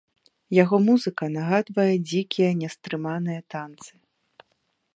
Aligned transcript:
Яго 0.63 0.77
музыка 0.85 1.23
нагадвае 1.35 1.93
дзікія, 2.09 2.49
нястрыманыя 2.63 3.41
танцы. 3.57 3.93